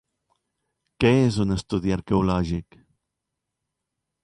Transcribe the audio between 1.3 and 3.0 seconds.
un estudi arqueològic?